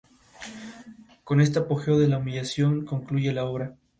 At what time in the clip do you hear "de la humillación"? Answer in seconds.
1.99-2.85